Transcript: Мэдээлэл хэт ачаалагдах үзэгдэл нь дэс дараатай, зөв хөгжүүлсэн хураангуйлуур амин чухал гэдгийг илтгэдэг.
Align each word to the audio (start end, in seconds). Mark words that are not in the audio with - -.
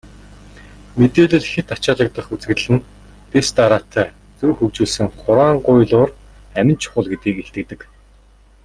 Мэдээлэл 0.99 1.47
хэт 1.51 1.67
ачаалагдах 1.75 2.27
үзэгдэл 2.33 2.69
нь 2.75 2.85
дэс 3.31 3.47
дараатай, 3.57 4.07
зөв 4.37 4.51
хөгжүүлсэн 4.57 5.07
хураангуйлуур 5.21 6.09
амин 6.59 6.77
чухал 6.83 7.05
гэдгийг 7.11 7.37
илтгэдэг. 7.39 7.79